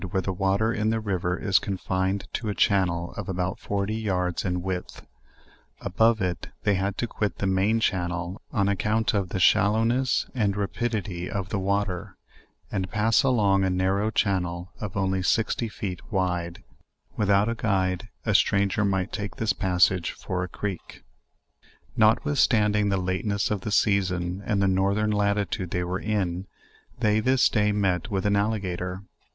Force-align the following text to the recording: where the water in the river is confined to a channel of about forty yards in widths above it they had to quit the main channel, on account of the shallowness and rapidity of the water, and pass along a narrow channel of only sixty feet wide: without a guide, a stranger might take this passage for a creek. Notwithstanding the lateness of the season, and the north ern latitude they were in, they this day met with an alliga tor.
where 0.09 0.19
the 0.23 0.33
water 0.33 0.73
in 0.73 0.89
the 0.89 0.99
river 0.99 1.37
is 1.37 1.59
confined 1.59 2.27
to 2.33 2.49
a 2.49 2.55
channel 2.55 3.13
of 3.17 3.29
about 3.29 3.59
forty 3.59 3.93
yards 3.93 4.43
in 4.43 4.63
widths 4.63 5.03
above 5.79 6.19
it 6.23 6.47
they 6.63 6.73
had 6.73 6.97
to 6.97 7.05
quit 7.05 7.37
the 7.37 7.45
main 7.45 7.79
channel, 7.79 8.41
on 8.51 8.67
account 8.67 9.13
of 9.13 9.29
the 9.29 9.39
shallowness 9.39 10.25
and 10.33 10.57
rapidity 10.57 11.29
of 11.29 11.49
the 11.49 11.59
water, 11.59 12.17
and 12.71 12.89
pass 12.89 13.21
along 13.21 13.63
a 13.63 13.69
narrow 13.69 14.09
channel 14.09 14.71
of 14.79 14.97
only 14.97 15.21
sixty 15.21 15.69
feet 15.69 16.01
wide: 16.11 16.63
without 17.15 17.47
a 17.47 17.53
guide, 17.53 18.09
a 18.25 18.33
stranger 18.33 18.83
might 18.83 19.11
take 19.13 19.35
this 19.35 19.53
passage 19.53 20.13
for 20.13 20.43
a 20.43 20.47
creek. 20.47 21.03
Notwithstanding 21.95 22.89
the 22.89 22.97
lateness 22.97 23.51
of 23.51 23.61
the 23.61 23.71
season, 23.71 24.41
and 24.47 24.63
the 24.63 24.67
north 24.67 24.97
ern 24.97 25.11
latitude 25.11 25.69
they 25.69 25.83
were 25.83 25.99
in, 25.99 26.47
they 27.01 27.19
this 27.19 27.47
day 27.47 27.71
met 27.71 28.09
with 28.09 28.25
an 28.25 28.33
alliga 28.33 28.75
tor. 28.79 29.03